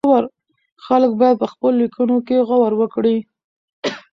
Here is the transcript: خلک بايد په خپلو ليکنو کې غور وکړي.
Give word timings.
خلک 0.85 1.11
بايد 1.19 1.35
په 1.41 1.47
خپلو 1.53 1.75
ليکنو 1.81 2.17
کې 2.27 2.45
غور 2.47 2.71
وکړي. 2.77 3.17